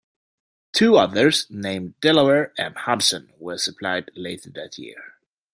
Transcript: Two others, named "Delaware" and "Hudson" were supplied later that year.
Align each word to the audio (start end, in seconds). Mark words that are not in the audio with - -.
Two 0.73 0.95
others, 0.95 1.45
named 1.51 1.93
"Delaware" 1.99 2.53
and 2.57 2.75
"Hudson" 2.75 3.31
were 3.37 3.59
supplied 3.59 4.09
later 4.15 4.49
that 4.55 4.79
year. 4.79 5.17